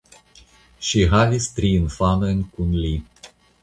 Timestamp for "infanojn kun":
1.83-2.77